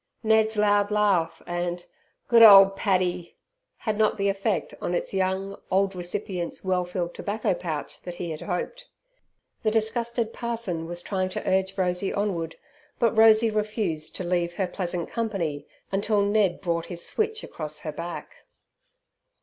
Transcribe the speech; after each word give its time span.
Ned's 0.23 0.57
loud 0.57 0.89
laugh 0.89 1.43
and 1.45 1.85
"Good 2.27 2.41
old 2.41 2.75
Paddy" 2.75 3.37
had 3.77 3.99
not 3.99 4.17
the 4.17 4.29
effect 4.29 4.73
on 4.81 4.95
its 4.95 5.13
young 5.13 5.61
old 5.69 5.93
recipient's 5.95 6.63
well 6.63 6.85
filled 6.85 7.13
tobacco 7.13 7.53
pouch 7.53 8.01
that 8.01 8.15
he 8.15 8.31
had 8.31 8.41
hoped. 8.41 8.87
The 9.61 9.69
disgusted 9.69 10.33
parson 10.33 10.87
was 10.87 11.03
trying 11.03 11.29
to 11.29 11.47
urge 11.47 11.77
Rosey 11.77 12.11
onward, 12.11 12.55
but 12.97 13.15
Rosey 13.15 13.51
refused 13.51 14.15
to 14.15 14.27
have 14.27 14.55
her 14.55 14.65
pleasant 14.65 15.07
company 15.11 15.67
till 16.01 16.21
Ned 16.23 16.61
brought 16.61 16.87
his 16.87 17.05
switch 17.05 17.43
across 17.43 17.81
her 17.81 17.91
back. 17.91 18.37